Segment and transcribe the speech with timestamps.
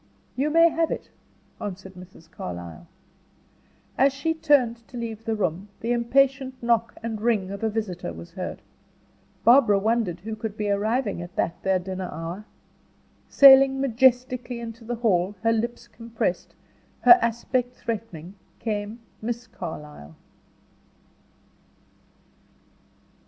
[0.35, 1.11] "You may have it,"
[1.61, 2.27] answered Mrs.
[2.31, 2.87] Carlyle.
[3.99, 8.11] As she turned to leave the room, the impatient knock and ring of a visitor
[8.11, 8.63] was heard.
[9.43, 12.45] Barbara wondered who could be arriving at that, their dinner hour.
[13.29, 16.55] Sailing majestically into the hall, her lips compressed,
[17.01, 20.15] her aspect threatening, came Miss Carlyle.